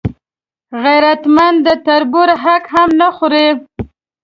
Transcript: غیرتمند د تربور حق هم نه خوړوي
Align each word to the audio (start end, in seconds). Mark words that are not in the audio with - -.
غیرتمند 0.83 1.57
د 1.67 1.69
تربور 1.85 2.29
حق 2.43 2.63
هم 2.73 2.89
نه 2.99 3.07
خوړوي 3.15 3.51